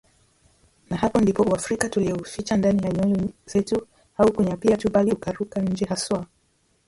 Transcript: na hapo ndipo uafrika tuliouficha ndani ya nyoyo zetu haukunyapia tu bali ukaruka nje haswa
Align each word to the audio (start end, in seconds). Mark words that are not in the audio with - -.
na 0.89 0.97
hapo 0.97 1.21
ndipo 1.21 1.43
uafrika 1.43 1.89
tuliouficha 1.89 2.57
ndani 2.57 2.83
ya 2.83 2.91
nyoyo 2.91 3.29
zetu 3.45 3.87
haukunyapia 4.17 4.77
tu 4.77 4.89
bali 4.89 5.11
ukaruka 5.11 5.61
nje 5.61 5.85
haswa 5.85 6.25